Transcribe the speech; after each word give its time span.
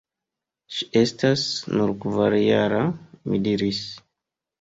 Ŝi 0.77 0.85
estas 1.01 1.43
nur 1.73 1.93
kvarjara– 2.05 2.79
mi 3.29 3.41
diris. 3.49 3.83